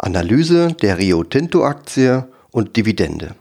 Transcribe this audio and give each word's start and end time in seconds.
Analyse 0.00 0.68
der 0.80 0.96
Rio 0.96 1.24
Tinto 1.24 1.64
Aktie 1.64 2.28
und 2.52 2.76
Dividende. 2.76 3.34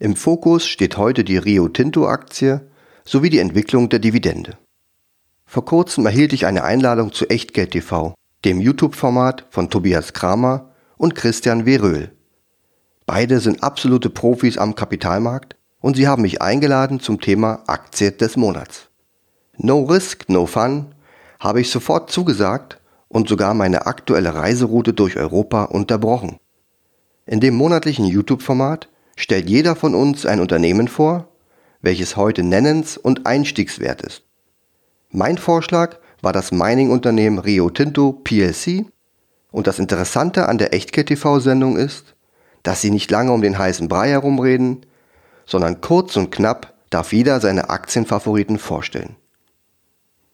Im 0.00 0.16
Fokus 0.16 0.66
steht 0.66 0.96
heute 0.96 1.22
die 1.22 1.36
Rio 1.36 1.68
Tinto 1.68 2.08
Aktie 2.08 2.68
sowie 3.04 3.30
die 3.30 3.38
Entwicklung 3.38 3.88
der 3.88 4.00
Dividende. 4.00 4.58
Vor 5.46 5.64
kurzem 5.64 6.06
erhielt 6.06 6.32
ich 6.32 6.44
eine 6.44 6.64
Einladung 6.64 7.12
zu 7.12 7.30
Echtgeld 7.30 7.70
TV, 7.70 8.16
dem 8.44 8.60
YouTube-Format 8.60 9.46
von 9.50 9.70
Tobias 9.70 10.12
Kramer 10.12 10.72
und 10.96 11.14
Christian 11.14 11.66
Weröhl. 11.66 12.10
Beide 13.06 13.38
sind 13.38 13.62
absolute 13.62 14.10
Profis 14.10 14.58
am 14.58 14.74
Kapitalmarkt 14.74 15.54
und 15.80 15.94
sie 15.94 16.08
haben 16.08 16.22
mich 16.22 16.42
eingeladen 16.42 16.98
zum 16.98 17.20
Thema 17.20 17.62
Aktie 17.68 18.10
des 18.10 18.36
Monats. 18.36 18.88
No 19.56 19.84
Risk, 19.84 20.28
No 20.28 20.46
Fun 20.46 20.96
habe 21.38 21.60
ich 21.60 21.70
sofort 21.70 22.10
zugesagt 22.10 22.79
und 23.10 23.28
sogar 23.28 23.52
meine 23.54 23.86
aktuelle 23.86 24.34
Reiseroute 24.34 24.94
durch 24.94 25.16
Europa 25.16 25.64
unterbrochen. 25.64 26.38
In 27.26 27.40
dem 27.40 27.54
monatlichen 27.54 28.06
YouTube-Format 28.06 28.88
stellt 29.16 29.50
jeder 29.50 29.76
von 29.76 29.94
uns 29.94 30.24
ein 30.24 30.40
Unternehmen 30.40 30.88
vor, 30.88 31.28
welches 31.82 32.16
heute 32.16 32.42
nennens- 32.42 32.96
und 32.96 33.26
einstiegswert 33.26 34.00
ist. 34.00 34.22
Mein 35.10 35.38
Vorschlag 35.38 35.98
war 36.22 36.32
das 36.32 36.52
Mining-Unternehmen 36.52 37.38
Rio 37.38 37.68
Tinto 37.70 38.12
PLC 38.12 38.86
und 39.50 39.66
das 39.66 39.78
Interessante 39.78 40.48
an 40.48 40.58
der 40.58 40.72
Echtgeld-TV-Sendung 40.72 41.76
ist, 41.76 42.14
dass 42.62 42.80
sie 42.80 42.90
nicht 42.90 43.10
lange 43.10 43.32
um 43.32 43.42
den 43.42 43.58
heißen 43.58 43.88
Brei 43.88 44.10
herumreden, 44.10 44.86
sondern 45.46 45.80
kurz 45.80 46.16
und 46.16 46.30
knapp 46.30 46.74
darf 46.90 47.12
jeder 47.12 47.40
seine 47.40 47.70
Aktienfavoriten 47.70 48.58
vorstellen. 48.58 49.16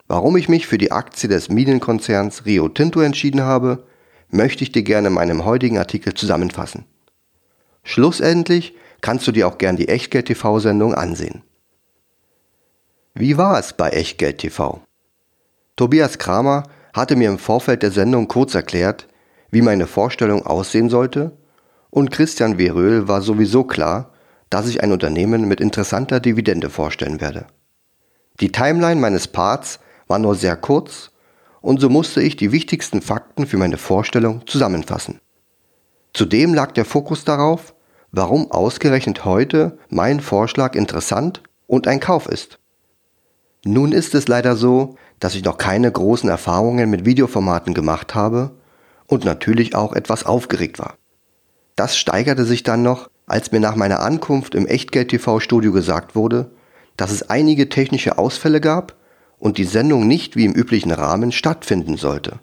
Warum 0.09 0.37
ich 0.37 0.49
mich 0.49 0.67
für 0.67 0.79
die 0.79 0.93
Aktie 0.93 1.29
des 1.29 1.49
Minenkonzerns 1.49 2.45
Rio 2.47 2.69
Tinto 2.69 3.01
entschieden 3.01 3.43
habe, 3.43 3.85
möchte 4.29 4.63
ich 4.63 4.73
dir 4.73 4.83
gerne 4.83 5.09
in 5.09 5.15
meinem 5.15 5.45
heutigen 5.45 5.79
Artikel 5.79 6.15
zusammenfassen. 6.15 6.85
Schlussendlich 7.83 8.75
kannst 9.01 9.27
du 9.27 9.33
dir 9.33 9.49
auch 9.49 9.59
gern 9.59 9.77
die 9.77 9.89
Echtgeld 9.89 10.27
TV 10.27 10.61
Sendung 10.61 10.95
ansehen. 10.95 11.43
Wie 13.15 13.37
war 13.37 13.59
es 13.59 13.73
bei 13.73 13.91
Echtgeld 13.91 14.39
TV? 14.39 14.81
Tobias 15.75 16.19
Kramer 16.19 16.65
hatte 16.93 17.17
mir 17.17 17.29
im 17.29 17.39
Vorfeld 17.39 17.83
der 17.83 17.91
Sendung 17.91 18.29
kurz 18.29 18.55
erklärt, 18.55 19.09
wie 19.51 19.63
meine 19.63 19.87
Vorstellung 19.87 20.45
aussehen 20.47 20.89
sollte, 20.89 21.37
und 21.91 22.11
Christian 22.11 22.59
Weröhl 22.59 23.09
war 23.09 23.23
sowieso 23.23 23.65
klar, 23.65 24.13
dass 24.51 24.69
ich 24.69 24.83
ein 24.83 24.93
Unternehmen 24.93 25.49
mit 25.49 25.61
interessanter 25.61 26.21
Dividende 26.21 26.69
vorstellen 26.69 27.21
werde. 27.21 27.47
Die 28.41 28.53
Timeline 28.53 29.01
meines 29.01 29.29
Parts 29.29 29.81
war 30.07 30.19
nur 30.19 30.35
sehr 30.35 30.57
kurz 30.57 31.11
und 31.61 31.81
so 31.81 31.89
musste 31.89 32.23
ich 32.23 32.37
die 32.37 32.53
wichtigsten 32.53 33.03
Fakten 33.03 33.47
für 33.47 33.57
meine 33.57 33.79
Vorstellung 33.79 34.47
zusammenfassen. 34.47 35.21
Zudem 36.13 36.55
lag 36.55 36.73
der 36.73 36.85
Fokus 36.85 37.25
darauf, 37.25 37.75
warum 38.13 38.51
ausgerechnet 38.51 39.25
heute 39.25 39.79
mein 39.89 40.21
Vorschlag 40.21 40.75
interessant 40.75 41.43
und 41.67 41.89
ein 41.89 42.01
Kauf 42.01 42.27
ist. 42.27 42.59
Nun 43.65 43.93
ist 43.93 44.15
es 44.15 44.29
leider 44.29 44.57
so, 44.57 44.95
dass 45.19 45.35
ich 45.35 45.45
noch 45.45 45.59
keine 45.59 45.91
großen 45.91 46.29
Erfahrungen 46.29 46.89
mit 46.89 47.05
Videoformaten 47.05 47.75
gemacht 47.75 48.15
habe 48.15 48.53
und 49.07 49.25
natürlich 49.25 49.75
auch 49.75 49.93
etwas 49.93 50.25
aufgeregt 50.25 50.79
war. 50.79 50.95
Das 51.75 51.97
steigerte 51.97 52.45
sich 52.45 52.63
dann 52.63 52.83
noch, 52.83 53.11
als 53.27 53.51
mir 53.51 53.61
nach 53.61 53.77
meiner 53.77 54.01
Ankunft 54.01 54.55
im 54.55 54.67
Echtgeld-TV-Studio 54.67 55.73
gesagt 55.73 56.15
wurde, 56.15 56.53
dass 56.97 57.11
es 57.11 57.29
einige 57.29 57.69
technische 57.69 58.19
Ausfälle 58.19 58.61
gab 58.61 58.95
und 59.39 59.59
die 59.59 59.65
Sendung 59.65 60.07
nicht 60.07 60.37
wie 60.37 60.45
im 60.45 60.55
üblichen 60.55 60.91
Rahmen 60.91 61.33
stattfinden 61.33 61.97
sollte. 61.97 62.41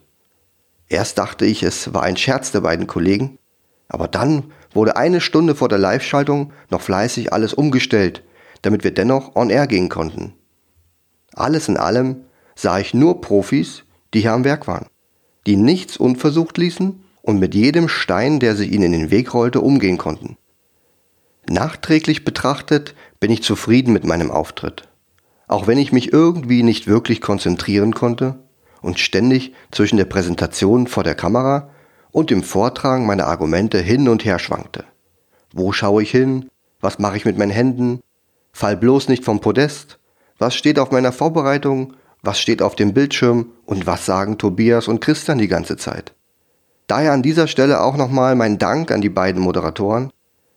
Erst 0.88 1.18
dachte 1.18 1.46
ich, 1.46 1.64
es 1.64 1.94
war 1.94 2.04
ein 2.04 2.18
Scherz 2.18 2.52
der 2.52 2.62
beiden 2.62 2.88
Kollegen, 2.88 3.40
aber 3.88 4.08
dann 4.08 4.52
wurde 4.74 4.96
eine 4.96 5.22
Stunde 5.22 5.56
vor 5.56 5.70
der 5.70 5.80
Live-Schaltung 5.80 6.52
noch 6.70 6.82
fleißig 6.82 7.34
alles 7.34 7.54
umgestellt, 7.54 8.24
damit 8.62 8.84
wir 8.84 8.94
dennoch 8.94 9.36
on 9.36 9.50
air 9.50 9.68
gehen 9.68 9.90
konnten. 9.90 10.34
Alles 11.34 11.68
in 11.68 11.78
allem 11.78 12.26
sah 12.56 12.80
ich 12.80 12.94
nur 12.94 13.22
Profis, 13.22 13.84
die 14.14 14.22
hier 14.22 14.34
am 14.34 14.44
Werk 14.44 14.68
waren, 14.68 14.88
die 15.48 15.56
nichts 15.56 15.98
unversucht 15.98 16.58
ließen 16.58 17.04
und 17.22 17.40
mit 17.40 17.56
jedem 17.56 17.88
Stein, 17.88 18.40
der 18.40 18.56
sich 18.56 18.72
ihnen 18.72 18.94
in 18.94 19.00
den 19.00 19.12
Weg 19.12 19.34
rollte, 19.34 19.62
umgehen 19.62 19.98
konnten. 19.98 20.38
Nachträglich 21.50 22.24
betrachtet 22.24 22.94
bin 23.20 23.32
ich 23.32 23.44
zufrieden 23.44 23.94
mit 23.94 24.06
meinem 24.06 24.32
Auftritt 24.32 24.88
auch 25.54 25.68
wenn 25.68 25.78
ich 25.78 25.94
mich 25.94 26.12
irgendwie 26.12 26.64
nicht 26.64 26.88
wirklich 26.88 27.22
konzentrieren 27.22 27.94
konnte 27.94 28.40
und 28.82 28.98
ständig 28.98 29.54
zwischen 29.70 29.98
der 29.98 30.06
Präsentation 30.06 30.88
vor 30.88 31.04
der 31.04 31.14
Kamera 31.14 31.70
und 32.12 32.32
dem 32.32 32.42
Vortragen 32.42 33.06
meiner 33.06 33.28
Argumente 33.28 33.78
hin 33.78 34.10
und 34.10 34.26
her 34.26 34.40
schwankte. 34.40 34.84
Wo 35.54 35.72
schaue 35.72 36.02
ich 36.02 36.10
hin? 36.10 36.50
Was 36.82 36.98
mache 36.98 37.18
ich 37.18 37.26
mit 37.26 37.38
meinen 37.38 37.52
Händen? 37.52 38.02
Fall 38.52 38.76
bloß 38.76 39.10
nicht 39.10 39.24
vom 39.24 39.42
Podest. 39.42 40.00
Was 40.40 40.56
steht 40.56 40.80
auf 40.80 40.90
meiner 40.90 41.12
Vorbereitung? 41.12 41.94
Was 42.24 42.40
steht 42.40 42.64
auf 42.64 42.76
dem 42.76 42.96
Bildschirm? 42.96 43.52
Und 43.68 43.86
was 43.86 44.08
sagen 44.08 44.40
Tobias 44.40 44.88
und 44.88 45.02
Christian 45.02 45.38
die 45.38 45.48
ganze 45.48 45.78
Zeit? 45.78 46.16
Daher 46.88 47.12
an 47.12 47.22
dieser 47.22 47.46
Stelle 47.46 47.82
auch 47.82 47.96
nochmal 47.96 48.34
mein 48.34 48.58
Dank 48.58 48.90
an 48.90 49.02
die 49.02 49.10
beiden 49.10 49.44
Moderatoren, 49.44 50.12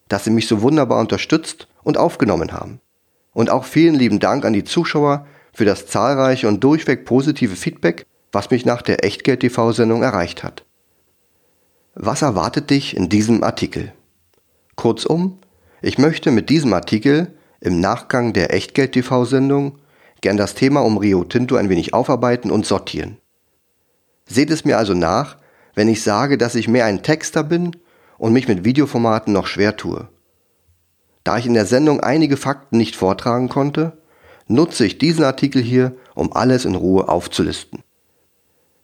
dass 0.08 0.24
sie 0.24 0.30
mich 0.30 0.48
so 0.48 0.62
wunderbar 0.62 1.00
unterstützt 1.00 1.68
und 1.82 1.98
aufgenommen 1.98 2.54
haben. 2.54 2.80
Und 3.36 3.50
auch 3.50 3.64
vielen 3.66 3.97
lieben 3.97 4.19
Dank 4.19 4.47
an 4.47 4.54
die 4.54 4.64
Zuschauer 4.64 5.26
für 5.52 5.66
das 5.66 5.86
zahlreiche 5.86 6.48
und 6.48 6.64
durchweg 6.64 7.04
positive 7.04 7.54
Feedback, 7.54 8.06
was 8.32 8.50
mich 8.50 8.64
nach 8.64 8.80
der 8.80 9.04
Echtgeld-TV-Sendung 9.04 10.02
erreicht 10.02 10.42
hat. 10.42 10.64
Was 11.94 12.22
erwartet 12.22 12.70
dich 12.70 12.97
in 12.97 13.10
diesem 13.10 13.42
Artikel? 13.42 13.92
Kurzum, 14.74 15.36
ich 15.82 15.98
möchte 15.98 16.30
mit 16.30 16.48
diesem 16.48 16.72
Artikel 16.72 17.36
im 17.60 17.78
Nachgang 17.78 18.32
der 18.32 18.54
Echtgeld-TV-Sendung 18.54 19.80
gern 20.22 20.38
das 20.38 20.54
Thema 20.54 20.80
um 20.80 20.97
Rio 20.97 21.22
Tinto 21.22 21.56
ein 21.56 21.68
wenig 21.68 21.92
aufarbeiten 21.92 22.50
und 22.50 22.64
sortieren. 22.64 23.18
Seht 24.24 24.50
es 24.50 24.64
mir 24.64 24.78
also 24.78 24.94
nach, 24.94 25.36
wenn 25.74 25.88
ich 25.88 26.03
sage, 26.03 26.38
dass 26.38 26.54
ich 26.54 26.68
mehr 26.68 26.86
ein 26.86 27.03
Texter 27.03 27.44
bin 27.44 27.76
und 28.16 28.32
mich 28.32 28.48
mit 28.48 28.64
Videoformaten 28.64 29.30
noch 29.30 29.47
schwer 29.47 29.76
tue. 29.76 30.08
Da 31.26 31.38
ich 31.38 31.47
in 31.47 31.54
der 31.54 31.66
Sendung 31.66 31.98
einige 31.98 32.37
Fakten 32.37 32.76
nicht 32.76 32.94
vortragen 32.94 33.48
konnte, 33.48 33.98
nutze 34.47 34.87
ich 34.87 34.98
diesen 34.98 35.25
Artikel 35.25 35.60
hier, 35.60 35.97
um 36.14 36.32
alles 36.32 36.64
in 36.64 36.76
Ruhe 36.76 37.09
aufzulisten. 37.09 37.82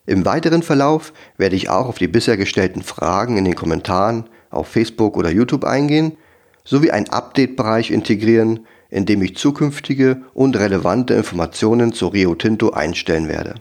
Im 0.07 0.25
weiteren 0.25 0.65
Verlauf 0.65 1.13
werde 1.37 1.55
ich 1.55 1.71
auch 1.71 1.87
auf 1.87 1.99
die 1.99 2.09
bisher 2.09 2.37
gestellten 2.37 2.83
Fragen 2.83 3.37
in 3.37 3.45
den 3.45 3.55
Kommentaren 3.55 4.29
auf 4.51 4.67
Facebook 4.67 5.17
oder 5.17 5.31
YouTube 5.31 5.63
eingehen, 5.63 6.17
sowie 6.65 6.91
einen 6.91 7.11
Update-Bereich 7.11 7.93
integrieren, 7.93 8.67
in 8.91 9.07
dem 9.07 9.23
ich 9.23 9.37
zukünftige 9.37 10.23
und 10.35 10.57
relevante 10.57 11.15
Informationen 11.15 11.93
zu 11.93 12.09
Rio 12.09 12.35
Tinto 12.35 12.71
einstellen 12.71 13.29
werde. 13.29 13.55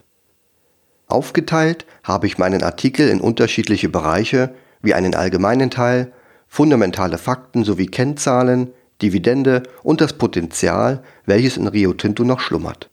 Aufgeteilt 1.06 1.86
habe 2.02 2.26
ich 2.26 2.36
meinen 2.36 2.64
Artikel 2.64 3.08
in 3.08 3.20
unterschiedliche 3.20 3.88
Bereiche 3.88 4.56
wie 4.80 4.94
einen 4.94 5.14
allgemeinen 5.14 5.70
Teil, 5.70 6.12
fundamentale 6.52 7.16
Fakten 7.16 7.64
sowie 7.64 7.86
Kennzahlen, 7.86 8.74
Dividende 9.00 9.62
und 9.82 10.02
das 10.02 10.12
Potenzial, 10.12 11.02
welches 11.24 11.56
in 11.56 11.66
Rio 11.66 11.94
Tinto 11.94 12.24
noch 12.24 12.40
schlummert. 12.40 12.90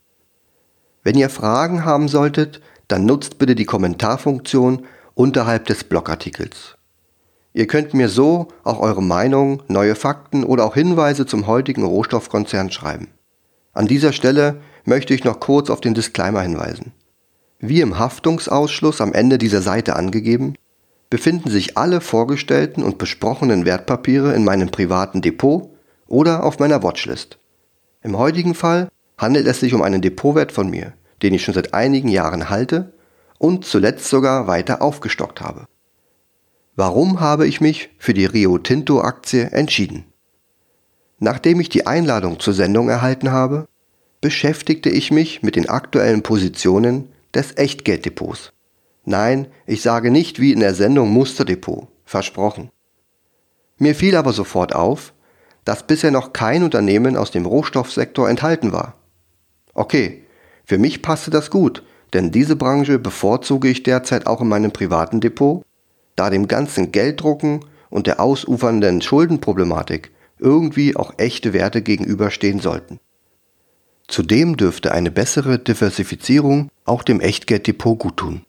Wenn 1.02 1.18
ihr 1.18 1.28
Fragen 1.28 1.84
haben 1.84 2.08
solltet, 2.08 2.62
dann 2.88 3.04
nutzt 3.04 3.36
bitte 3.36 3.54
die 3.54 3.66
Kommentarfunktion 3.66 4.86
unterhalb 5.12 5.66
des 5.66 5.84
Blogartikels. 5.84 6.78
Ihr 7.52 7.66
könnt 7.66 7.92
mir 7.92 8.08
so 8.08 8.48
auch 8.64 8.80
eure 8.80 9.02
Meinung, 9.02 9.62
neue 9.68 9.94
Fakten 9.94 10.42
oder 10.42 10.64
auch 10.64 10.74
Hinweise 10.74 11.26
zum 11.26 11.46
heutigen 11.46 11.84
Rohstoffkonzern 11.84 12.70
schreiben. 12.70 13.08
An 13.74 13.86
dieser 13.86 14.14
Stelle 14.14 14.62
möchte 14.86 15.12
ich 15.12 15.24
noch 15.24 15.38
kurz 15.38 15.68
auf 15.68 15.82
den 15.82 15.92
Disclaimer 15.92 16.40
hinweisen. 16.40 16.92
Wie 17.58 17.82
im 17.82 17.98
Haftungsausschluss 17.98 19.02
am 19.02 19.12
Ende 19.12 19.36
dieser 19.36 19.60
Seite 19.60 19.96
angegeben, 19.96 20.54
befinden 21.10 21.50
sich 21.50 21.76
alle 21.76 22.00
vorgestellten 22.00 22.82
und 22.82 22.98
besprochenen 22.98 23.64
Wertpapiere 23.64 24.34
in 24.34 24.44
meinem 24.44 24.70
privaten 24.70 25.20
Depot 25.20 25.68
oder 26.06 26.44
auf 26.44 26.58
meiner 26.60 26.82
Watchlist. 26.82 27.38
Im 28.02 28.16
heutigen 28.16 28.54
Fall 28.54 28.88
handelt 29.18 29.46
es 29.46 29.60
sich 29.60 29.74
um 29.74 29.82
einen 29.82 30.00
Depotwert 30.00 30.52
von 30.52 30.70
mir, 30.70 30.94
den 31.22 31.34
ich 31.34 31.44
schon 31.44 31.54
seit 31.54 31.74
einigen 31.74 32.08
Jahren 32.08 32.48
halte 32.48 32.92
und 33.38 33.64
zuletzt 33.64 34.08
sogar 34.08 34.46
weiter 34.46 34.80
aufgestockt 34.80 35.40
habe. 35.40 35.66
Warum 36.76 37.20
habe 37.20 37.46
ich 37.46 37.60
mich 37.60 37.90
für 37.98 38.14
die 38.14 38.24
Rio 38.24 38.56
Tinto 38.58 39.02
Aktie 39.02 39.50
entschieden? 39.50 40.04
Nachdem 41.18 41.60
ich 41.60 41.68
die 41.68 41.86
Einladung 41.86 42.40
zur 42.40 42.54
Sendung 42.54 42.88
erhalten 42.88 43.30
habe, 43.30 43.68
beschäftigte 44.20 44.88
ich 44.88 45.10
mich 45.10 45.42
mit 45.42 45.56
den 45.56 45.68
aktuellen 45.68 46.22
Positionen 46.22 47.12
des 47.34 47.56
Echtgelddepots. 47.56 48.52
Nein, 49.04 49.48
ich 49.66 49.82
sage 49.82 50.10
nicht 50.10 50.40
wie 50.40 50.52
in 50.52 50.60
der 50.60 50.74
Sendung 50.74 51.10
Musterdepot, 51.10 51.88
versprochen. 52.04 52.70
Mir 53.78 53.94
fiel 53.94 54.16
aber 54.16 54.32
sofort 54.32 54.74
auf, 54.74 55.14
dass 55.64 55.86
bisher 55.86 56.10
noch 56.10 56.32
kein 56.32 56.62
Unternehmen 56.62 57.16
aus 57.16 57.30
dem 57.30 57.46
Rohstoffsektor 57.46 58.28
enthalten 58.28 58.72
war. 58.72 58.94
Okay, 59.74 60.24
für 60.64 60.78
mich 60.78 61.02
passte 61.02 61.30
das 61.30 61.50
gut, 61.50 61.82
denn 62.12 62.30
diese 62.30 62.56
Branche 62.56 62.98
bevorzuge 62.98 63.68
ich 63.68 63.82
derzeit 63.82 64.26
auch 64.26 64.40
in 64.40 64.48
meinem 64.48 64.72
privaten 64.72 65.20
Depot, 65.20 65.64
da 66.16 66.28
dem 66.28 66.48
ganzen 66.48 66.92
Gelddrucken 66.92 67.64
und 67.88 68.06
der 68.06 68.20
ausufernden 68.20 69.00
Schuldenproblematik 69.00 70.12
irgendwie 70.38 70.96
auch 70.96 71.14
echte 71.18 71.52
Werte 71.52 71.82
gegenüberstehen 71.82 72.60
sollten. 72.60 72.98
Zudem 74.08 74.56
dürfte 74.56 74.92
eine 74.92 75.10
bessere 75.10 75.58
Diversifizierung 75.58 76.68
auch 76.84 77.02
dem 77.02 77.20
Echtgelddepot 77.20 77.98
guttun. 77.98 78.44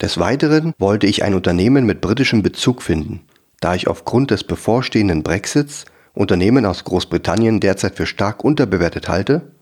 Des 0.00 0.18
Weiteren 0.18 0.74
wollte 0.78 1.06
ich 1.06 1.24
ein 1.24 1.34
Unternehmen 1.34 1.84
mit 1.84 2.00
britischem 2.00 2.42
Bezug 2.42 2.82
finden, 2.82 3.22
da 3.60 3.74
ich 3.74 3.88
aufgrund 3.88 4.30
des 4.30 4.44
bevorstehenden 4.44 5.24
Brexits 5.24 5.86
Unternehmen 6.14 6.66
aus 6.66 6.84
Großbritannien 6.84 7.60
derzeit 7.60 7.96
für 7.96 8.06
stark 8.06 8.44
unterbewertet 8.44 9.08
halte, 9.08 9.52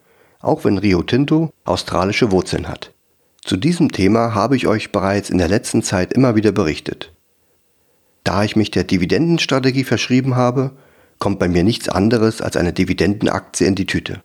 auch 0.40 0.64
wenn 0.64 0.78
Rio 0.78 1.02
Tinto 1.02 1.50
australische 1.64 2.30
Wurzeln 2.30 2.68
hat. 2.68 2.92
Zu 3.42 3.56
diesem 3.56 3.92
Thema 3.92 4.34
habe 4.34 4.56
ich 4.56 4.66
euch 4.66 4.92
bereits 4.92 5.30
in 5.30 5.38
der 5.38 5.48
letzten 5.48 5.82
Zeit 5.82 6.12
immer 6.12 6.34
wieder 6.34 6.52
berichtet. 6.52 7.12
Da 8.24 8.42
ich 8.44 8.56
mich 8.56 8.70
der 8.70 8.84
Dividendenstrategie 8.84 9.84
verschrieben 9.84 10.34
habe, 10.34 10.72
kommt 11.18 11.38
bei 11.38 11.48
mir 11.48 11.64
nichts 11.64 11.88
anderes 11.88 12.42
als 12.42 12.56
eine 12.56 12.72
Dividendenaktie 12.72 13.66
in 13.66 13.74
die 13.74 13.86
Tüte. 13.86 14.22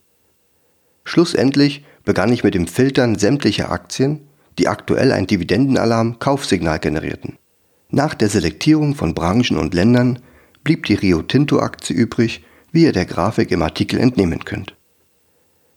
Schlussendlich 1.03 1.85
begann 2.03 2.33
ich 2.33 2.43
mit 2.43 2.53
dem 2.53 2.67
Filtern 2.67 3.17
sämtlicher 3.17 3.71
Aktien, 3.71 4.27
die 4.57 4.67
aktuell 4.67 5.11
ein 5.11 5.27
Dividendenalarm-Kaufsignal 5.27 6.79
generierten. 6.79 7.37
Nach 7.89 8.13
der 8.13 8.29
Selektierung 8.29 8.95
von 8.95 9.13
Branchen 9.13 9.57
und 9.57 9.73
Ländern 9.73 10.19
blieb 10.63 10.85
die 10.85 10.93
Rio 10.93 11.21
Tinto 11.21 11.59
Aktie 11.59 11.95
übrig, 11.95 12.43
wie 12.71 12.83
ihr 12.83 12.93
der 12.93 13.05
Grafik 13.05 13.51
im 13.51 13.61
Artikel 13.61 13.99
entnehmen 13.99 14.45
könnt. 14.45 14.75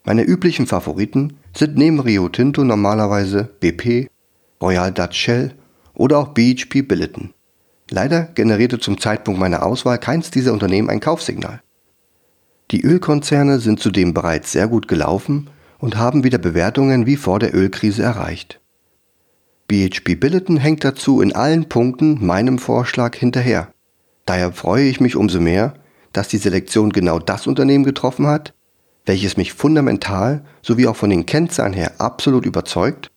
Meine 0.04 0.22
üblichen 0.22 0.66
Favoriten 0.66 1.38
sind 1.56 1.76
neben 1.76 1.98
Rio 1.98 2.28
Tinto 2.28 2.62
normalerweise 2.62 3.50
BP, 3.60 4.08
Royal 4.60 4.92
Dutch 4.92 5.18
Shell 5.18 5.54
oder 5.94 6.18
auch 6.18 6.28
BHP 6.28 6.82
Billiton. 6.82 7.32
Leider 7.90 8.24
generierte 8.34 8.78
zum 8.78 8.98
Zeitpunkt 8.98 9.40
meiner 9.40 9.62
Auswahl 9.62 9.98
keins 9.98 10.30
dieser 10.30 10.52
Unternehmen 10.52 10.90
ein 10.90 11.00
Kaufsignal. 11.00 11.62
Die 12.70 12.82
Ölkonzerne 12.82 13.60
sind 13.60 13.80
zudem 13.80 14.14
bereits 14.14 14.52
sehr 14.52 14.68
gut 14.68 14.88
gelaufen 14.88 15.50
und 15.78 15.96
haben 15.96 16.24
wieder 16.24 16.38
Bewertungen 16.38 17.06
wie 17.06 17.16
vor 17.16 17.38
der 17.38 17.54
Ölkrise 17.54 18.02
erreicht. 18.02 18.60
BHP 19.66 20.20
Billiton 20.20 20.58
hängt 20.58 20.84
dazu 20.84 21.22
in 21.22 21.34
allen 21.34 21.68
Punkten 21.68 22.24
meinem 22.24 22.58
Vorschlag 22.58 23.16
hinterher. 23.16 23.72
Daher 24.26 24.52
freue 24.52 24.84
ich 24.84 25.00
mich 25.00 25.16
umso 25.16 25.40
mehr, 25.40 25.74
dass 26.12 26.28
die 26.28 26.38
Selektion 26.38 26.90
genau 26.90 27.18
das 27.18 27.46
Unternehmen 27.46 27.84
getroffen 27.84 28.26
hat, 28.26 28.52
welches 29.06 29.36
mich 29.36 29.54
fundamental 29.54 30.44
sowie 30.62 30.86
auch 30.86 30.96
von 30.96 31.10
den 31.10 31.26
Kennzahlen 31.26 31.72
her 31.72 31.92
absolut 31.98 32.44
überzeugt 32.44 33.10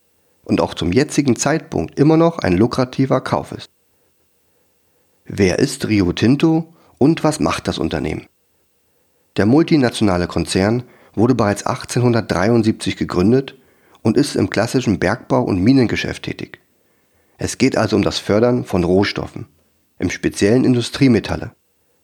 und 0.46 0.62
auch 0.62 0.74
zum 0.74 0.92
jetzigen 0.92 1.36
Zeitpunkt 1.36 2.00
immer 2.00 2.16
noch 2.16 2.40
ein 2.40 2.58
lukrativer 2.58 3.22
Kauf 3.22 3.52
ist. 3.52 3.70
Wer 5.26 5.60
ist 5.60 5.88
Rio 5.88 6.14
Tinto 6.14 6.74
und 6.98 7.26
was 7.26 7.42
macht 7.42 7.68
das 7.68 7.78
Unternehmen? 7.78 8.28
Der 9.36 9.46
multinationale 9.46 10.28
Konzern 10.28 10.84
wurde 11.14 11.36
bereits 11.36 11.66
1873 11.66 12.96
gegründet 12.96 13.56
und 14.08 14.16
ist 14.16 14.38
im 14.38 14.50
klassischen 14.50 15.00
Bergbau- 15.00 15.44
und 15.44 15.62
Minengeschäft 15.62 16.24
tätig. 16.24 16.62
Es 17.38 17.58
geht 17.58 17.76
also 17.76 17.98
um 17.98 18.04
das 18.04 18.20
Fördern 18.20 18.64
von 18.64 18.86
Rohstoffen, 18.86 19.48
im 20.00 20.10
speziellen 20.10 20.64
Industriemetalle. 20.64 21.52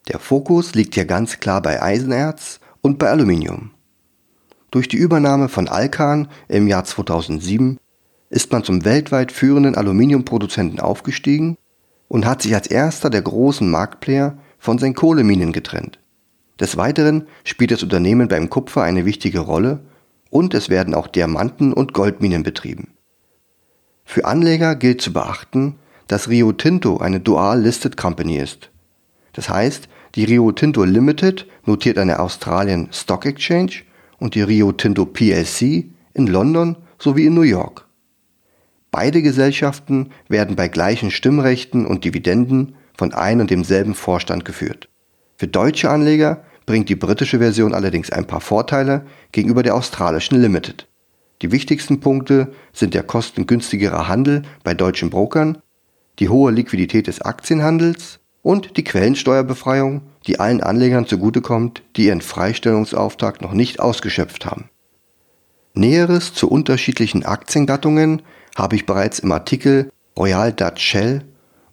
Der 0.09 0.19
Fokus 0.19 0.75
liegt 0.75 0.95
hier 0.95 1.05
ganz 1.05 1.39
klar 1.39 1.61
bei 1.61 1.81
Eisenerz 1.81 2.59
und 2.81 2.99
bei 2.99 3.09
Aluminium. 3.09 3.71
Durch 4.69 4.89
die 4.89 4.97
Übernahme 4.97 5.47
von 5.47 5.69
Alcan 5.69 6.27
im 6.49 6.67
Jahr 6.67 6.83
2007 6.83 7.79
ist 8.29 8.51
man 8.51 8.65
zum 8.65 8.83
weltweit 8.83 9.31
führenden 9.31 9.75
Aluminiumproduzenten 9.75 10.81
aufgestiegen 10.81 11.57
und 12.09 12.25
hat 12.25 12.41
sich 12.41 12.53
als 12.53 12.67
erster 12.67 13.09
der 13.09 13.21
großen 13.21 13.69
Marktplayer 13.71 14.37
von 14.59 14.77
seinen 14.77 14.93
Kohleminen 14.93 15.53
getrennt. 15.53 15.99
Des 16.59 16.75
Weiteren 16.75 17.27
spielt 17.45 17.71
das 17.71 17.81
Unternehmen 17.81 18.27
beim 18.27 18.49
Kupfer 18.49 18.81
eine 18.83 19.05
wichtige 19.05 19.39
Rolle 19.39 19.85
und 20.33 20.55
es 20.55 20.69
werden 20.69 20.95
auch 20.95 21.07
Diamanten- 21.07 21.73
und 21.73 21.93
Goldminen 21.93 22.41
betrieben. 22.41 22.93
Für 24.03 24.25
Anleger 24.25 24.75
gilt 24.75 24.99
zu 24.99 25.13
beachten, 25.13 25.75
dass 26.07 26.27
Rio 26.27 26.51
Tinto 26.51 26.97
eine 26.97 27.19
Dual 27.19 27.61
Listed 27.61 27.97
Company 27.97 28.37
ist. 28.37 28.71
Das 29.33 29.49
heißt, 29.49 29.87
die 30.15 30.25
Rio 30.25 30.51
Tinto 30.51 30.83
Limited 30.83 31.45
notiert 31.65 31.99
an 31.99 32.07
der 32.07 32.19
Australian 32.19 32.89
Stock 32.91 33.27
Exchange 33.27 33.83
und 34.19 34.33
die 34.33 34.41
Rio 34.41 34.71
Tinto 34.71 35.05
PLC 35.05 35.85
in 36.15 36.27
London 36.27 36.77
sowie 36.97 37.27
in 37.27 37.35
New 37.35 37.41
York. 37.41 37.85
Beide 38.89 39.21
Gesellschaften 39.21 40.09
werden 40.29 40.55
bei 40.55 40.67
gleichen 40.67 41.11
Stimmrechten 41.11 41.85
und 41.85 42.05
Dividenden 42.05 42.75
von 42.97 43.13
ein 43.13 43.39
und 43.39 43.51
demselben 43.51 43.93
Vorstand 43.93 44.45
geführt. 44.45 44.89
Für 45.35 45.47
deutsche 45.47 45.91
Anleger 45.91 46.43
bringt 46.65 46.89
die 46.89 46.95
britische 46.95 47.39
Version 47.39 47.73
allerdings 47.73 48.09
ein 48.11 48.25
paar 48.25 48.41
Vorteile 48.41 49.05
gegenüber 49.31 49.63
der 49.63 49.75
australischen 49.75 50.41
Limited. 50.41 50.87
Die 51.41 51.51
wichtigsten 51.51 51.99
Punkte 51.99 52.53
sind 52.71 52.93
der 52.93 53.03
kostengünstigere 53.03 54.07
Handel 54.07 54.43
bei 54.63 54.73
deutschen 54.73 55.09
Brokern, 55.09 55.57
die 56.19 56.29
hohe 56.29 56.51
Liquidität 56.51 57.07
des 57.07 57.21
Aktienhandels 57.21 58.19
und 58.41 58.77
die 58.77 58.83
Quellensteuerbefreiung, 58.83 60.01
die 60.27 60.39
allen 60.39 60.61
Anlegern 60.61 61.05
zugutekommt, 61.05 61.81
die 61.95 62.05
ihren 62.05 62.21
Freistellungsauftrag 62.21 63.41
noch 63.41 63.53
nicht 63.53 63.79
ausgeschöpft 63.79 64.45
haben. 64.45 64.69
Näheres 65.73 66.33
zu 66.33 66.49
unterschiedlichen 66.49 67.25
Aktiengattungen 67.25 68.21
habe 68.55 68.75
ich 68.75 68.85
bereits 68.85 69.19
im 69.19 69.31
Artikel 69.31 69.91
Royal 70.17 70.53
Dutch 70.53 70.83
Shell 70.83 71.23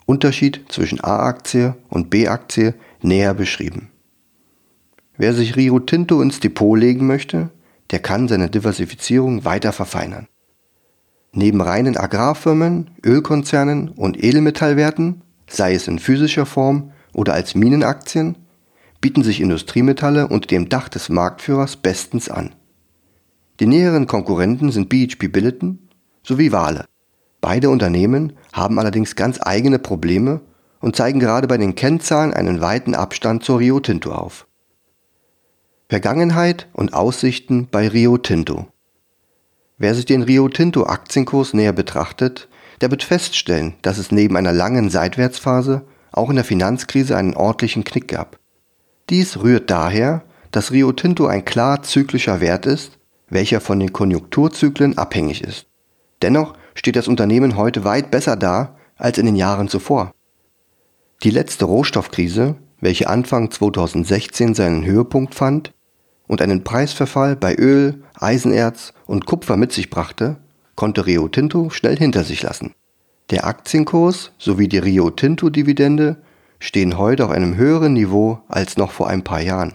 Unterschied 0.06 0.64
zwischen 0.68 1.04
A-Aktie 1.04 1.76
und 1.88 2.10
B-Aktie 2.10 2.74
näher 3.00 3.32
beschrieben. 3.32 3.89
Wer 5.20 5.34
sich 5.34 5.54
Rio 5.54 5.80
Tinto 5.80 6.22
ins 6.22 6.40
Depot 6.40 6.78
legen 6.78 7.06
möchte, 7.06 7.50
der 7.90 7.98
kann 7.98 8.26
seine 8.26 8.48
Diversifizierung 8.48 9.44
weiter 9.44 9.70
verfeinern. 9.70 10.28
Neben 11.32 11.60
reinen 11.60 11.98
Agrarfirmen, 11.98 12.92
Ölkonzernen 13.04 13.90
und 13.90 14.24
Edelmetallwerten, 14.24 15.20
sei 15.46 15.74
es 15.74 15.88
in 15.88 15.98
physischer 15.98 16.46
Form 16.46 16.92
oder 17.12 17.34
als 17.34 17.54
Minenaktien, 17.54 18.38
bieten 19.02 19.22
sich 19.22 19.42
Industriemetalle 19.42 20.26
unter 20.26 20.46
dem 20.46 20.70
Dach 20.70 20.88
des 20.88 21.10
Marktführers 21.10 21.76
bestens 21.76 22.30
an. 22.30 22.54
Die 23.60 23.66
näheren 23.66 24.06
Konkurrenten 24.06 24.72
sind 24.72 24.88
BHP 24.88 25.28
Billiton, 25.30 25.90
sowie 26.22 26.50
Wale. 26.50 26.86
Beide 27.42 27.68
Unternehmen 27.68 28.32
haben 28.54 28.78
allerdings 28.78 29.16
ganz 29.16 29.38
eigene 29.42 29.78
Probleme 29.78 30.40
und 30.80 30.96
zeigen 30.96 31.20
gerade 31.20 31.46
bei 31.46 31.58
den 31.58 31.74
Kennzahlen 31.74 32.32
einen 32.32 32.62
weiten 32.62 32.94
Abstand 32.94 33.44
zur 33.44 33.58
Rio 33.58 33.80
Tinto 33.80 34.12
auf. 34.12 34.46
Vergangenheit 35.90 36.68
und 36.72 36.94
Aussichten 36.94 37.66
bei 37.68 37.88
Rio 37.88 38.16
Tinto. 38.16 38.68
Wer 39.76 39.96
sich 39.96 40.04
den 40.04 40.22
Rio 40.22 40.48
Tinto 40.48 40.84
Aktienkurs 40.84 41.52
näher 41.52 41.72
betrachtet, 41.72 42.48
der 42.80 42.92
wird 42.92 43.02
feststellen, 43.02 43.74
dass 43.82 43.98
es 43.98 44.12
neben 44.12 44.36
einer 44.36 44.52
langen 44.52 44.88
Seitwärtsphase 44.88 45.82
auch 46.12 46.30
in 46.30 46.36
der 46.36 46.44
Finanzkrise 46.44 47.16
einen 47.16 47.34
ordentlichen 47.34 47.82
Knick 47.82 48.06
gab. 48.06 48.38
Dies 49.08 49.42
rührt 49.42 49.68
daher, 49.68 50.22
dass 50.52 50.70
Rio 50.70 50.92
Tinto 50.92 51.26
ein 51.26 51.44
klar 51.44 51.82
zyklischer 51.82 52.40
Wert 52.40 52.66
ist, 52.66 53.00
welcher 53.28 53.60
von 53.60 53.80
den 53.80 53.92
Konjunkturzyklen 53.92 54.96
abhängig 54.96 55.42
ist. 55.42 55.66
Dennoch 56.22 56.54
steht 56.76 56.94
das 56.94 57.08
Unternehmen 57.08 57.56
heute 57.56 57.82
weit 57.82 58.12
besser 58.12 58.36
da 58.36 58.76
als 58.94 59.18
in 59.18 59.26
den 59.26 59.34
Jahren 59.34 59.66
zuvor. 59.66 60.12
Die 61.24 61.30
letzte 61.30 61.64
Rohstoffkrise, 61.64 62.54
welche 62.80 63.08
Anfang 63.08 63.50
2016 63.50 64.54
seinen 64.54 64.84
Höhepunkt 64.84 65.34
fand 65.34 65.72
und 66.30 66.40
einen 66.40 66.62
Preisverfall 66.62 67.34
bei 67.34 67.56
Öl, 67.56 68.04
Eisenerz 68.14 68.94
und 69.06 69.26
Kupfer 69.26 69.56
mit 69.56 69.72
sich 69.72 69.90
brachte, 69.90 70.36
konnte 70.76 71.04
Rio 71.04 71.26
Tinto 71.26 71.70
schnell 71.70 71.96
hinter 71.96 72.22
sich 72.22 72.42
lassen. 72.42 72.72
Der 73.30 73.46
Aktienkurs 73.46 74.30
sowie 74.38 74.68
die 74.68 74.78
Rio 74.78 75.10
Tinto 75.10 75.50
Dividende 75.50 76.18
stehen 76.60 76.96
heute 76.98 77.24
auf 77.24 77.32
einem 77.32 77.56
höheren 77.56 77.94
Niveau 77.94 78.38
als 78.46 78.76
noch 78.76 78.92
vor 78.92 79.08
ein 79.08 79.24
paar 79.24 79.40
Jahren. 79.40 79.72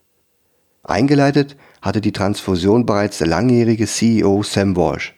Eingeleitet 0.84 1.58
hatte 1.82 2.00
die 2.00 2.14
Transfusion 2.14 2.86
bereits 2.86 3.18
der 3.18 3.28
langjährige 3.28 3.86
CEO 3.86 4.42
Sam 4.42 4.78
Walsh 4.78 5.14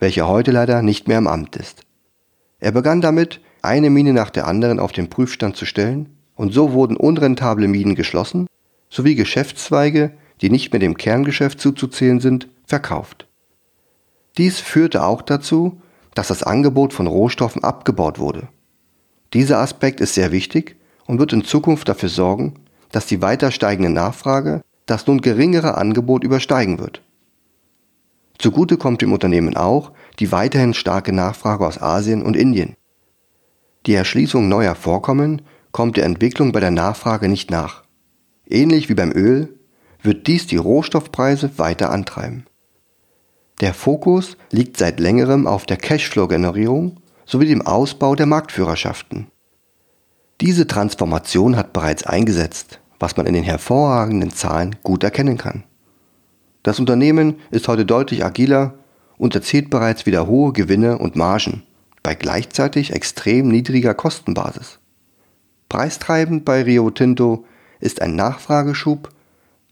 welcher 0.00 0.26
heute 0.26 0.50
leider 0.50 0.82
nicht 0.82 1.06
mehr 1.06 1.18
im 1.18 1.26
Amt 1.26 1.56
ist. 1.56 1.82
Er 2.58 2.72
begann 2.72 3.00
damit, 3.00 3.40
eine 3.62 3.90
Mine 3.90 4.12
nach 4.12 4.30
der 4.30 4.46
anderen 4.46 4.80
auf 4.80 4.92
den 4.92 5.10
Prüfstand 5.10 5.56
zu 5.56 5.66
stellen, 5.66 6.16
und 6.34 6.54
so 6.54 6.72
wurden 6.72 6.96
unrentable 6.96 7.68
Minen 7.68 7.94
geschlossen, 7.94 8.46
sowie 8.88 9.14
Geschäftszweige, 9.14 10.12
die 10.40 10.50
nicht 10.50 10.72
mehr 10.72 10.80
dem 10.80 10.96
Kerngeschäft 10.96 11.60
zuzuzählen 11.60 12.20
sind, 12.20 12.48
verkauft. 12.64 13.26
Dies 14.38 14.60
führte 14.60 15.04
auch 15.04 15.22
dazu, 15.22 15.80
dass 16.14 16.28
das 16.28 16.42
Angebot 16.42 16.92
von 16.92 17.06
Rohstoffen 17.06 17.62
abgebaut 17.62 18.18
wurde. 18.18 18.48
Dieser 19.32 19.58
Aspekt 19.58 20.00
ist 20.00 20.14
sehr 20.14 20.32
wichtig 20.32 20.76
und 21.06 21.18
wird 21.18 21.32
in 21.32 21.44
Zukunft 21.44 21.88
dafür 21.88 22.08
sorgen, 22.08 22.54
dass 22.90 23.06
die 23.06 23.22
weiter 23.22 23.50
steigende 23.50 23.90
Nachfrage 23.90 24.62
das 24.86 25.06
nun 25.06 25.20
geringere 25.20 25.76
Angebot 25.76 26.24
übersteigen 26.24 26.78
wird. 26.78 27.02
Zugute 28.38 28.76
kommt 28.76 29.02
dem 29.02 29.12
Unternehmen 29.12 29.56
auch 29.56 29.92
die 30.18 30.32
weiterhin 30.32 30.74
starke 30.74 31.12
Nachfrage 31.12 31.66
aus 31.66 31.80
Asien 31.80 32.22
und 32.22 32.36
Indien. 32.36 32.74
Die 33.86 33.94
Erschließung 33.94 34.48
neuer 34.48 34.74
Vorkommen 34.74 35.42
kommt 35.72 35.96
der 35.96 36.04
Entwicklung 36.04 36.52
bei 36.52 36.60
der 36.60 36.70
Nachfrage 36.70 37.28
nicht 37.28 37.50
nach. 37.50 37.84
Ähnlich 38.46 38.88
wie 38.88 38.94
beim 38.94 39.12
Öl 39.12 39.59
wird 40.02 40.26
dies 40.26 40.46
die 40.46 40.56
Rohstoffpreise 40.56 41.58
weiter 41.58 41.90
antreiben. 41.90 42.46
Der 43.60 43.74
Fokus 43.74 44.36
liegt 44.50 44.76
seit 44.76 45.00
längerem 45.00 45.46
auf 45.46 45.66
der 45.66 45.76
Cashflow-Generierung 45.76 46.96
sowie 47.26 47.46
dem 47.46 47.62
Ausbau 47.62 48.14
der 48.14 48.26
Marktführerschaften. 48.26 49.26
Diese 50.40 50.66
Transformation 50.66 51.56
hat 51.56 51.72
bereits 51.72 52.04
eingesetzt, 52.04 52.80
was 52.98 53.16
man 53.16 53.26
in 53.26 53.34
den 53.34 53.44
hervorragenden 53.44 54.30
Zahlen 54.30 54.76
gut 54.82 55.04
erkennen 55.04 55.36
kann. 55.36 55.64
Das 56.62 56.78
Unternehmen 56.78 57.36
ist 57.50 57.68
heute 57.68 57.84
deutlich 57.84 58.24
agiler 58.24 58.74
und 59.18 59.34
erzielt 59.34 59.68
bereits 59.68 60.06
wieder 60.06 60.26
hohe 60.26 60.52
Gewinne 60.52 60.98
und 60.98 61.16
Margen 61.16 61.62
bei 62.02 62.14
gleichzeitig 62.14 62.92
extrem 62.92 63.48
niedriger 63.48 63.94
Kostenbasis. 63.94 64.78
Preistreibend 65.68 66.44
bei 66.44 66.62
Rio 66.62 66.90
Tinto 66.90 67.44
ist 67.78 68.02
ein 68.02 68.16
Nachfrageschub, 68.16 69.10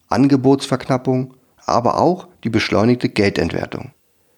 Angebotsverknappung, 0.08 1.34
aber 1.64 1.98
auch 1.98 2.28
die 2.44 2.50
beschleunigte 2.50 3.08
Geldentwertung. 3.08 3.92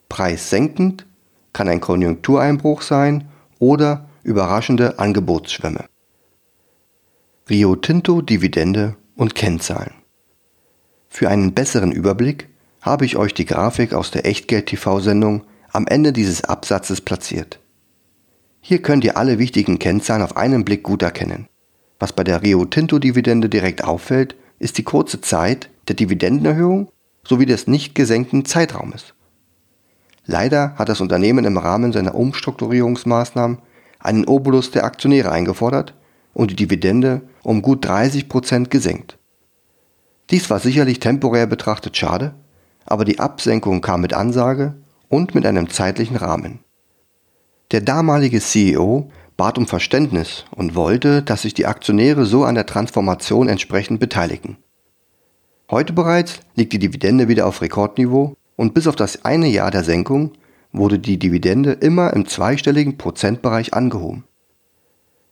Preissenkend 0.08 1.06
kann 1.52 1.68
ein 1.68 1.80
Konjunktureinbruch 1.80 2.82
sein 2.82 3.28
oder 3.58 4.08
überraschende 4.22 4.98
Angebotsschwämme. 4.98 5.84
Rio 7.48 7.76
Tinto 7.76 8.22
Dividende 8.22 8.96
und 9.16 9.34
Kennzahlen. 9.34 9.94
Für 11.08 11.28
einen 11.28 11.52
besseren 11.52 11.92
Überblick 11.92 12.48
habe 12.80 13.04
ich 13.04 13.16
euch 13.16 13.34
die 13.34 13.44
Grafik 13.44 13.92
aus 13.92 14.10
der 14.10 14.24
Echtgeld-TV-Sendung 14.26 15.42
am 15.72 15.86
Ende 15.86 16.12
dieses 16.12 16.44
Absatzes 16.44 17.00
platziert. 17.00 17.60
Hier 18.60 18.82
könnt 18.82 19.04
ihr 19.04 19.16
alle 19.16 19.38
wichtigen 19.38 19.78
Kennzahlen 19.78 20.22
auf 20.22 20.36
einen 20.36 20.64
Blick 20.64 20.82
gut 20.82 21.02
erkennen. 21.02 21.48
Was 21.98 22.12
bei 22.12 22.24
der 22.24 22.42
Rio 22.42 22.64
Tinto 22.64 22.98
Dividende 22.98 23.48
direkt 23.48 23.84
auffällt, 23.84 24.36
ist 24.60 24.78
die 24.78 24.84
kurze 24.84 25.20
Zeit 25.20 25.68
der 25.88 25.96
Dividendenerhöhung 25.96 26.92
sowie 27.26 27.46
des 27.46 27.66
nicht 27.66 27.96
gesenkten 27.96 28.44
Zeitraumes. 28.44 29.14
Leider 30.26 30.76
hat 30.76 30.88
das 30.88 31.00
Unternehmen 31.00 31.44
im 31.44 31.58
Rahmen 31.58 31.92
seiner 31.92 32.14
Umstrukturierungsmaßnahmen 32.14 33.58
einen 33.98 34.26
Obolus 34.26 34.70
der 34.70 34.84
Aktionäre 34.84 35.32
eingefordert 35.32 35.94
und 36.32 36.52
die 36.52 36.56
Dividende 36.56 37.22
um 37.42 37.62
gut 37.62 37.84
30 37.84 38.28
Prozent 38.28 38.70
gesenkt. 38.70 39.18
Dies 40.30 40.48
war 40.48 40.60
sicherlich 40.60 41.00
temporär 41.00 41.46
betrachtet 41.46 41.96
schade, 41.96 42.34
aber 42.86 43.04
die 43.04 43.18
Absenkung 43.18 43.80
kam 43.80 44.02
mit 44.02 44.14
Ansage 44.14 44.74
und 45.08 45.34
mit 45.34 45.44
einem 45.44 45.68
zeitlichen 45.70 46.16
Rahmen. 46.16 46.60
Der 47.72 47.80
damalige 47.80 48.40
CEO 48.40 49.10
bat 49.40 49.56
um 49.56 49.66
Verständnis 49.66 50.44
und 50.54 50.74
wollte, 50.74 51.22
dass 51.22 51.40
sich 51.40 51.54
die 51.54 51.64
Aktionäre 51.64 52.26
so 52.26 52.44
an 52.44 52.56
der 52.56 52.66
Transformation 52.66 53.48
entsprechend 53.48 53.98
beteiligen. 53.98 54.58
Heute 55.70 55.94
bereits 55.94 56.40
liegt 56.56 56.74
die 56.74 56.78
Dividende 56.78 57.26
wieder 57.28 57.46
auf 57.46 57.62
Rekordniveau 57.62 58.34
und 58.56 58.74
bis 58.74 58.86
auf 58.86 58.96
das 58.96 59.24
eine 59.24 59.48
Jahr 59.48 59.70
der 59.70 59.82
Senkung 59.82 60.32
wurde 60.72 60.98
die 60.98 61.18
Dividende 61.18 61.72
immer 61.72 62.12
im 62.12 62.28
zweistelligen 62.28 62.98
Prozentbereich 62.98 63.72
angehoben. 63.72 64.24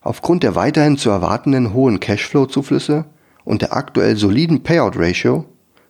Aufgrund 0.01 0.43
der 0.43 0.55
weiterhin 0.55 0.97
zu 0.97 1.11
erwartenden 1.11 1.75
hohen 1.75 2.01
Cashflow-Zuflüsse 2.01 3.05
und 3.45 3.61
der 3.61 3.77
aktuell 3.77 4.17
soliden 4.17 4.63
Payout-Ratio 4.63 5.45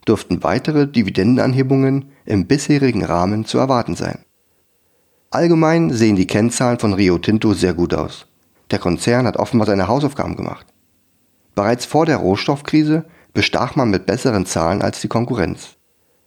dürften 0.09 0.43
weitere 0.43 0.89
Dividendenanhebungen 0.89 2.07
im 2.25 2.49
bisherigen 2.49 3.05
Rahmen 3.05 3.45
zu 3.45 3.59
erwarten 3.59 3.95
sein. 3.95 4.25
Allgemein 5.31 5.91
sehen 5.91 6.17
die 6.17 6.27
Kennzahlen 6.27 6.79
von 6.79 6.95
Rio 6.95 7.19
Tinto 7.19 7.53
sehr 7.53 7.75
gut 7.75 7.93
aus. 7.93 8.27
Der 8.71 8.79
Konzern 8.79 9.27
hat 9.27 9.37
offenbar 9.37 9.67
seine 9.67 9.87
Hausaufgaben 9.87 10.37
gemacht. 10.37 10.67
Bereits 11.55 11.85
vor 11.85 12.07
der 12.07 12.17
Rohstoffkrise 12.17 13.05
bestach 13.35 13.77
man 13.77 13.91
mit 13.91 14.07
besseren 14.07 14.47
Zahlen 14.47 14.81
als 14.81 15.01
die 15.01 15.09
Konkurrenz. 15.09 15.77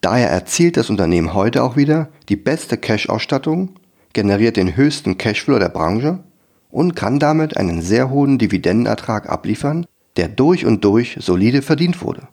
Daher 0.02 0.30
erzielt 0.30 0.78
das 0.78 0.90
Unternehmen 0.90 1.34
heute 1.34 1.64
auch 1.64 1.76
wieder 1.76 2.10
die 2.30 2.36
beste 2.36 2.78
Cash-Ausstattung, 2.78 3.72
generiert 4.14 4.58
den 4.58 4.76
höchsten 4.76 5.18
Cashflow 5.18 5.58
der 5.58 5.70
Branche 5.70 6.24
und 6.70 6.96
kann 6.96 7.20
damit 7.20 7.58
einen 7.58 7.82
sehr 7.82 8.10
hohen 8.10 8.38
Dividendenertrag 8.38 9.30
abliefern, 9.30 9.86
der 10.16 10.28
durch 10.28 10.66
und 10.66 10.84
durch 10.84 11.18
solide 11.20 11.62
verdient 11.62 12.02
wurde. 12.04 12.28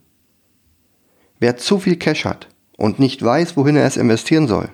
Wer 1.41 1.57
zu 1.57 1.79
viel 1.79 1.97
Cash 1.97 2.25
hat 2.25 2.49
und 2.77 2.99
nicht 2.99 3.23
weiß, 3.23 3.57
wohin 3.57 3.77
er 3.77 3.87
es 3.87 3.97
investieren 3.97 4.49
soll, 4.49 4.71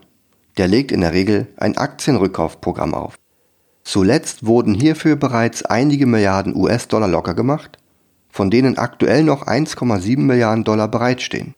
der 0.57 0.69
legt 0.69 0.93
in 0.93 1.01
der 1.01 1.13
Regel 1.13 1.49
ein 1.57 1.77
Aktienrückkaufprogramm 1.77 2.95
auf. 2.95 3.19
Zuletzt 3.83 4.47
wurden 4.47 4.75
hierfür 4.75 5.17
bereits 5.17 5.63
einige 5.65 6.07
Milliarden 6.07 6.57
US-Dollar 6.57 7.09
locker 7.09 7.35
gemacht, 7.35 7.79
von 8.31 8.51
denen 8.51 8.79
aktuell 8.79 9.23
noch 9.23 9.47
1,7 9.47 10.19
Milliarden 10.19 10.65
Dollar 10.65 10.89
bereitstehen. 10.89 11.55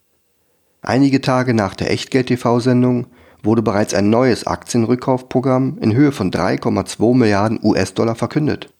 Einige 0.82 1.20
Tage 1.20 1.54
nach 1.54 1.74
der 1.74 1.90
Echtgeld-TV-Sendung 1.90 3.06
wurde 3.42 3.62
bereits 3.62 3.94
ein 3.94 4.10
neues 4.10 4.46
Aktienrückkaufprogramm 4.46 5.78
in 5.80 5.94
Höhe 5.94 6.12
von 6.12 6.30
3,2 6.30 7.16
Milliarden 7.16 7.60
US-Dollar 7.62 8.14
verkündet. 8.14 8.72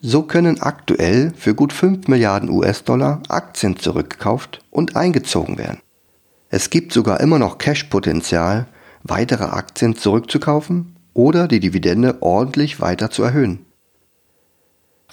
So 0.00 0.24
können 0.24 0.60
aktuell 0.60 1.32
für 1.36 1.54
gut 1.54 1.72
5 1.72 2.08
Milliarden 2.08 2.50
US-Dollar 2.50 3.22
Aktien 3.28 3.76
zurückgekauft 3.76 4.64
und 4.70 4.96
eingezogen 4.96 5.58
werden. 5.58 5.78
Es 6.50 6.70
gibt 6.70 6.92
sogar 6.92 7.20
immer 7.20 7.38
noch 7.38 7.58
Cash-Potenzial, 7.58 8.66
weitere 9.02 9.44
Aktien 9.44 9.96
zurückzukaufen 9.96 10.96
oder 11.14 11.48
die 11.48 11.60
Dividende 11.60 12.22
ordentlich 12.22 12.80
weiter 12.80 13.10
zu 13.10 13.22
erhöhen. 13.22 13.66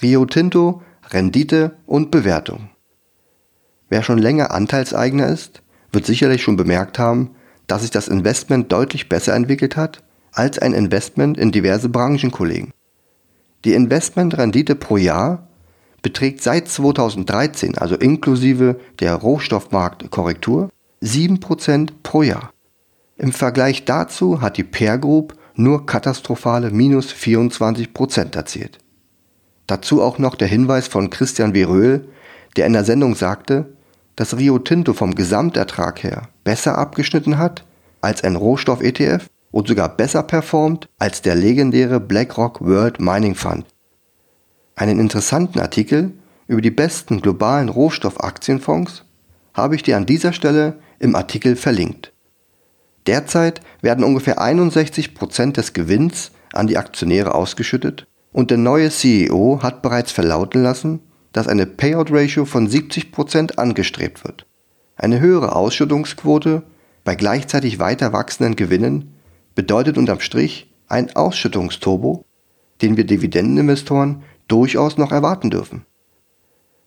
Rio 0.02 0.24
Tinto, 0.24 0.82
Rendite 1.10 1.76
und 1.86 2.10
Bewertung. 2.10 2.70
Wer 3.88 4.02
schon 4.02 4.18
länger 4.18 4.52
Anteilseigner 4.52 5.26
ist, 5.28 5.62
wird 5.92 6.06
sicherlich 6.06 6.42
schon 6.42 6.56
bemerkt 6.56 6.98
haben, 6.98 7.30
dass 7.66 7.82
sich 7.82 7.90
das 7.90 8.08
Investment 8.08 8.72
deutlich 8.72 9.08
besser 9.08 9.34
entwickelt 9.34 9.76
hat 9.76 10.02
als 10.32 10.58
ein 10.58 10.72
Investment 10.72 11.36
in 11.38 11.50
diverse 11.50 11.88
Branchenkollegen. 11.88 12.72
Die 13.64 13.74
Investmentrendite 13.74 14.74
pro 14.74 14.96
Jahr 14.96 15.48
beträgt 16.02 16.42
seit 16.42 16.68
2013, 16.68 17.76
also 17.76 17.96
inklusive 17.96 18.80
der 19.00 19.14
Rohstoffmarktkorrektur, 19.14 20.70
7% 21.02 21.90
pro 22.02 22.22
Jahr. 22.22 22.52
Im 23.20 23.32
Vergleich 23.32 23.84
dazu 23.84 24.40
hat 24.40 24.56
die 24.56 24.64
Peer 24.64 24.96
Group 24.96 25.36
nur 25.54 25.84
katastrophale 25.84 26.70
minus 26.70 27.12
24% 27.12 28.34
erzielt. 28.34 28.78
Dazu 29.66 30.00
auch 30.00 30.16
noch 30.16 30.36
der 30.36 30.48
Hinweis 30.48 30.88
von 30.88 31.10
Christian 31.10 31.52
Veröhl, 31.52 32.08
der 32.56 32.64
in 32.64 32.72
der 32.72 32.84
Sendung 32.84 33.14
sagte, 33.14 33.76
dass 34.16 34.38
Rio 34.38 34.58
Tinto 34.58 34.94
vom 34.94 35.14
Gesamtertrag 35.14 36.02
her 36.02 36.30
besser 36.44 36.78
abgeschnitten 36.78 37.36
hat 37.36 37.66
als 38.00 38.24
ein 38.24 38.36
Rohstoff-ETF 38.36 39.28
und 39.50 39.68
sogar 39.68 39.90
besser 39.90 40.22
performt 40.22 40.88
als 40.98 41.20
der 41.20 41.34
legendäre 41.34 42.00
BlackRock 42.00 42.62
World 42.62 43.00
Mining 43.00 43.34
Fund. 43.34 43.66
Einen 44.76 44.98
interessanten 44.98 45.60
Artikel 45.60 46.12
über 46.46 46.62
die 46.62 46.70
besten 46.70 47.20
globalen 47.20 47.68
Rohstoffaktienfonds 47.68 49.04
habe 49.52 49.74
ich 49.74 49.82
dir 49.82 49.98
an 49.98 50.06
dieser 50.06 50.32
Stelle 50.32 50.78
im 50.98 51.14
Artikel 51.14 51.54
verlinkt. 51.54 52.14
Derzeit 53.06 53.60
werden 53.80 54.04
ungefähr 54.04 54.40
61 54.40 55.14
Prozent 55.14 55.56
des 55.56 55.72
Gewinns 55.72 56.32
an 56.52 56.66
die 56.66 56.78
Aktionäre 56.78 57.34
ausgeschüttet 57.34 58.06
und 58.32 58.50
der 58.50 58.58
neue 58.58 58.90
CEO 58.90 59.60
hat 59.62 59.82
bereits 59.82 60.12
verlauten 60.12 60.62
lassen, 60.62 61.00
dass 61.32 61.48
eine 61.48 61.66
Payout-Ratio 61.66 62.44
von 62.44 62.68
70% 62.68 63.56
angestrebt 63.56 64.24
wird. 64.24 64.46
Eine 64.96 65.20
höhere 65.20 65.54
Ausschüttungsquote 65.54 66.62
bei 67.04 67.14
gleichzeitig 67.14 67.78
weiter 67.78 68.12
wachsenden 68.12 68.56
Gewinnen 68.56 69.14
bedeutet 69.54 69.96
unterm 69.96 70.20
Strich 70.20 70.72
ein 70.88 71.14
Ausschüttungsturbo, 71.14 72.24
den 72.82 72.96
wir 72.96 73.04
Dividendeninvestoren 73.04 74.22
durchaus 74.48 74.98
noch 74.98 75.12
erwarten 75.12 75.50
dürfen. 75.50 75.86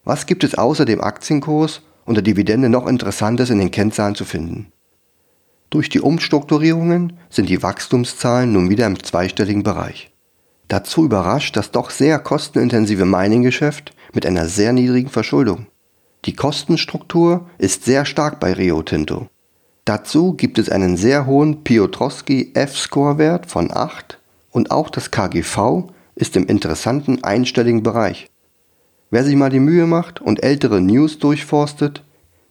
Was 0.03 0.25
gibt 0.25 0.43
es 0.43 0.55
außer 0.55 0.86
dem 0.86 1.01
Aktienkurs 1.01 1.82
und 2.05 2.15
der 2.15 2.24
Dividende 2.24 2.67
noch 2.67 2.88
Interessantes 2.88 3.50
in 3.50 3.60
den 3.60 3.72
Kennzahlen 3.72 4.15
zu 4.15 4.25
finden? 4.25 4.73
Durch 5.74 5.89
die 5.89 6.01
Umstrukturierungen 6.01 7.13
sind 7.32 7.50
die 7.50 7.63
Wachstumszahlen 7.63 8.53
nun 8.53 8.70
wieder 8.70 8.86
im 8.86 9.03
zweistelligen 9.03 9.63
Bereich. 9.63 10.12
Dazu 10.68 11.03
überrascht 11.03 11.58
das 11.58 11.72
doch 11.72 11.89
sehr 11.89 12.20
kostenintensive 12.20 13.06
Mining-Geschäft 13.06 13.96
mit 14.13 14.27
einer 14.27 14.48
sehr 14.48 14.72
niedrigen 14.72 15.10
Verschuldung. 15.10 15.65
Die 16.25 16.36
Kostenstruktur 16.36 17.50
ist 17.58 17.86
sehr 17.86 18.06
stark 18.06 18.39
bei 18.39 18.53
Rio 18.53 18.84
Tinto. 18.84 19.30
Dazu 19.84 20.34
gibt 20.34 20.60
es 20.60 20.70
einen 20.70 20.96
sehr 20.96 21.25
hohen 21.25 21.63
Piotrowski 21.63 22.51
F-Score-Wert 22.53 23.48
von 23.48 23.75
8 23.75 24.20
und 24.51 24.70
auch 24.70 24.92
das 24.92 25.10
KGV 25.10 25.86
ist 26.13 26.36
im 26.36 26.46
interessanten 26.46 27.24
einstelligen 27.24 27.82
Bereich. 27.82 28.27
Wer 29.10 29.24
sich 29.24 29.36
mal 29.36 29.50
die 29.50 29.60
Mühe 29.60 29.88
macht 29.88 30.22
und 30.22 30.44
ältere 30.44 30.82
News 30.82 31.18
durchforstet, 31.18 32.03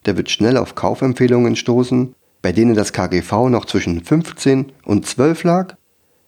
der 0.07 0.17
wird 0.17 0.29
schnell 0.29 0.57
auf 0.57 0.75
Kaufempfehlungen 0.75 1.55
stoßen, 1.55 2.17
bei 2.43 2.53
denen 2.53 2.75
das 2.75 2.93
KGV 2.93 3.49
noch 3.49 3.65
zwischen 3.65 4.05
15 4.05 4.73
und 4.85 5.07
12 5.07 5.45
lag 5.45 5.77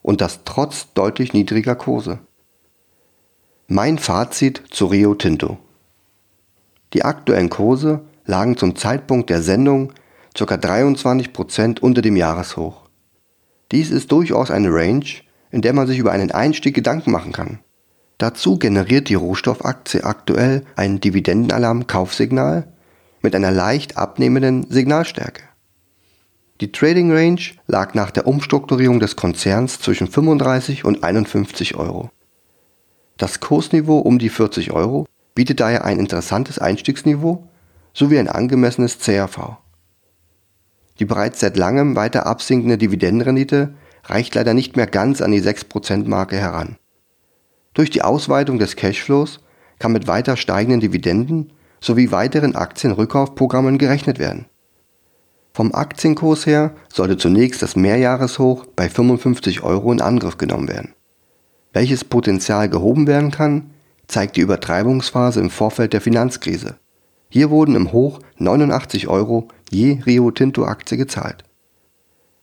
und 0.02 0.20
das 0.20 0.40
trotz 0.44 0.92
deutlich 0.94 1.32
niedriger 1.32 1.74
Kurse. 1.74 2.20
Mein 3.66 3.98
Fazit 3.98 4.62
zu 4.70 4.86
Rio 4.86 5.14
Tinto. 5.14 5.58
Die 6.92 7.04
aktuellen 7.04 7.50
Kurse 7.50 8.02
lagen 8.24 8.56
zum 8.56 8.76
Zeitpunkt 8.76 9.28
der 9.28 9.42
Sendung 9.42 9.92
ca. 10.34 10.44
23% 10.44 11.80
unter 11.80 12.02
dem 12.02 12.16
Jahreshoch. 12.16 12.88
Dies 13.72 13.90
ist 13.90 14.12
durchaus 14.12 14.50
eine 14.50 14.72
Range, 14.72 15.06
in 15.50 15.62
der 15.62 15.72
man 15.72 15.86
sich 15.86 15.98
über 15.98 16.12
einen 16.12 16.30
Einstieg 16.30 16.74
Gedanken 16.74 17.10
machen 17.10 17.32
kann. 17.32 17.58
Dazu 18.18 18.58
generiert 18.58 19.08
die 19.08 19.14
Rohstoffaktie 19.14 20.04
aktuell 20.04 20.64
ein 20.76 21.00
Dividendenalarm-Kaufsignal 21.00 22.68
mit 23.22 23.34
einer 23.34 23.50
leicht 23.50 23.96
abnehmenden 23.96 24.70
Signalstärke. 24.70 25.42
Die 26.60 26.70
Trading 26.70 27.10
Range 27.10 27.40
lag 27.66 27.94
nach 27.94 28.12
der 28.12 28.28
Umstrukturierung 28.28 29.00
des 29.00 29.16
Konzerns 29.16 29.80
zwischen 29.80 30.06
35 30.06 30.84
und 30.84 31.02
51 31.02 31.74
Euro. 31.74 32.10
Das 33.16 33.40
Kursniveau 33.40 33.98
um 33.98 34.20
die 34.20 34.28
40 34.28 34.70
Euro 34.70 35.06
bietet 35.34 35.58
daher 35.58 35.84
ein 35.84 35.98
interessantes 35.98 36.60
Einstiegsniveau 36.60 37.48
sowie 37.92 38.20
ein 38.20 38.28
angemessenes 38.28 39.00
CRV. 39.00 39.58
Die 41.00 41.04
bereits 41.04 41.40
seit 41.40 41.56
langem 41.56 41.96
weiter 41.96 42.26
absinkende 42.26 42.78
Dividendenrendite 42.78 43.74
reicht 44.04 44.36
leider 44.36 44.54
nicht 44.54 44.76
mehr 44.76 44.86
ganz 44.86 45.20
an 45.20 45.32
die 45.32 45.42
6%-Marke 45.42 46.36
heran. 46.36 46.76
Durch 47.72 47.90
die 47.90 48.02
Ausweitung 48.02 48.60
des 48.60 48.76
Cashflows 48.76 49.40
kann 49.80 49.90
mit 49.90 50.06
weiter 50.06 50.36
steigenden 50.36 50.80
Dividenden 50.80 51.52
sowie 51.80 52.12
weiteren 52.12 52.54
Aktienrückkaufprogrammen 52.54 53.78
gerechnet 53.78 54.20
werden. 54.20 54.46
Vom 55.54 55.72
Aktienkurs 55.72 56.46
her 56.46 56.74
sollte 56.92 57.16
zunächst 57.16 57.62
das 57.62 57.76
Mehrjahreshoch 57.76 58.66
bei 58.74 58.88
55 58.88 59.62
Euro 59.62 59.92
in 59.92 60.00
Angriff 60.00 60.36
genommen 60.36 60.66
werden. 60.66 60.94
Welches 61.72 62.02
Potenzial 62.02 62.68
gehoben 62.68 63.06
werden 63.06 63.30
kann, 63.30 63.70
zeigt 64.08 64.34
die 64.34 64.40
Übertreibungsphase 64.40 65.38
im 65.38 65.50
Vorfeld 65.50 65.92
der 65.92 66.00
Finanzkrise. 66.00 66.74
Hier 67.28 67.50
wurden 67.50 67.76
im 67.76 67.92
Hoch 67.92 68.18
89 68.38 69.06
Euro 69.06 69.46
je 69.70 70.00
Rio 70.04 70.32
Tinto 70.32 70.64
Aktie 70.64 70.98
gezahlt. 70.98 71.44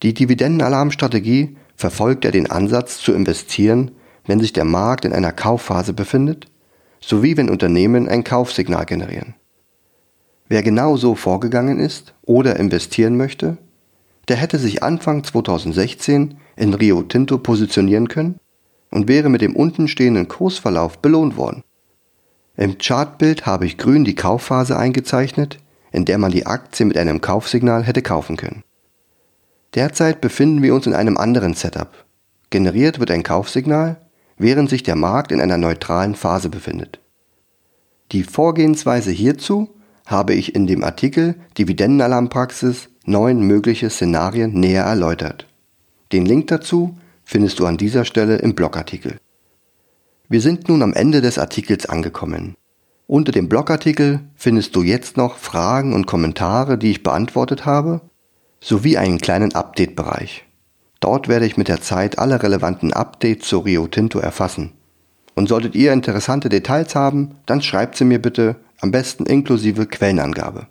Die 0.04 0.14
Dividendenalarmstrategie 0.14 1.58
verfolgt 1.76 2.24
ja 2.24 2.32
den 2.32 2.50
Ansatz 2.50 3.00
zu 3.00 3.12
investieren, 3.12 3.92
wenn 4.26 4.40
sich 4.40 4.54
der 4.54 4.66
Markt 4.66 5.04
in 5.04 5.12
einer 5.12 5.34
Kaufphase 5.34 5.92
befindet, 5.92 6.48
sowie 7.02 7.36
wenn 7.36 7.50
Unternehmen 7.50 8.08
ein 8.08 8.24
Kaufsignal 8.24 8.86
generieren. 8.86 9.36
Wer 10.52 10.64
genau 10.64 10.98
so 10.98 11.16
vorgegangen 11.16 11.80
ist 11.80 12.14
oder 12.24 12.58
investieren 12.58 13.16
möchte, 13.16 13.56
der 14.28 14.36
hätte 14.36 14.60
sich 14.60 14.84
Anfang 14.84 15.24
2016 15.24 16.36
in 16.58 16.74
Rio 16.74 17.04
Tinto 17.04 17.38
positionieren 17.38 18.10
können 18.10 18.38
und 18.90 19.08
wäre 19.08 19.30
mit 19.30 19.40
dem 19.40 19.56
untenstehenden 19.56 20.28
Kursverlauf 20.28 20.98
belohnt 20.98 21.38
worden. 21.38 21.64
Im 22.58 22.78
Chartbild 22.80 23.46
habe 23.46 23.66
ich 23.66 23.78
grün 23.78 24.04
die 24.04 24.16
Kaufphase 24.16 24.78
eingezeichnet, 24.78 25.58
in 25.94 26.04
der 26.04 26.18
man 26.18 26.34
die 26.34 26.46
Aktie 26.46 26.86
mit 26.86 26.98
einem 26.98 27.22
Kaufsignal 27.22 27.86
hätte 27.86 28.02
kaufen 28.02 28.36
können. 28.36 28.66
Derzeit 29.74 30.20
befinden 30.20 30.62
wir 30.62 30.76
uns 30.76 30.86
in 30.86 30.94
einem 30.94 31.16
anderen 31.16 31.54
Setup. 31.54 32.04
Generiert 32.50 33.00
wird 33.00 33.12
ein 33.12 33.24
Kaufsignal, 33.24 34.02
während 34.38 34.70
sich 34.70 34.84
der 34.84 34.98
Markt 34.98 35.32
in 35.32 35.40
einer 35.40 35.58
neutralen 35.58 36.14
Phase 36.14 36.50
befindet. 36.50 37.00
Die 38.12 38.24
Vorgehensweise 38.24 39.12
hierzu 39.12 39.70
habe 40.06 40.34
ich 40.34 40.56
in 40.56 40.68
dem 40.68 40.84
Artikel 40.84 41.36
Dividendenalarmpraxis 41.58 42.90
neun 43.06 43.42
mögliche 43.42 43.90
Szenarien 43.90 44.54
näher 44.54 44.84
erläutert. 44.84 45.48
Den 46.12 46.26
Link 46.26 46.48
dazu 46.48 46.98
findest 47.24 47.60
du 47.60 47.66
an 47.66 47.78
dieser 47.78 48.06
Stelle 48.06 48.38
im 48.38 48.56
Blogartikel. 48.56 49.18
Wir 50.28 50.42
sind 50.42 50.70
nun 50.70 50.82
am 50.82 50.94
Ende 50.94 51.22
des 51.22 51.38
Artikels 51.38 51.86
angekommen. 51.86 52.56
Unter 53.08 53.32
dem 53.32 53.50
Blogartikel 53.50 54.22
findest 54.36 54.76
du 54.76 54.84
jetzt 54.84 55.18
noch 55.18 55.38
Fragen 55.38 55.94
und 55.94 56.08
Kommentare, 56.08 56.78
die 56.78 56.92
ich 56.92 57.04
beantwortet 57.04 57.66
habe, 57.66 58.02
sowie 58.62 58.98
einen 58.98 59.18
kleinen 59.18 59.54
Update-Bereich. 59.54 60.46
Dort 61.02 61.28
werde 61.28 61.46
ich 61.46 61.58
mit 61.58 61.68
der 61.68 61.82
Zeit 61.82 62.20
alle 62.20 62.42
relevanten 62.42 62.94
Updates 62.94 63.48
zu 63.48 63.60
Rio 63.60 63.88
Tinto 63.88 64.20
erfassen. 64.20 64.72
Und 65.36 65.50
solltet 65.50 65.76
ihr 65.76 65.92
interessante 65.92 66.48
Details 66.48 66.96
haben, 66.96 67.36
dann 67.46 67.62
schreibt 67.62 67.98
sie 67.98 68.06
mir 68.06 68.22
bitte, 68.22 68.56
am 68.82 68.92
besten 68.92 69.26
inklusive 69.26 69.86
Quellenangabe. 69.86 70.68